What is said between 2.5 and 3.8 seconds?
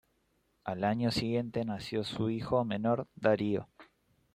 menor, Darío.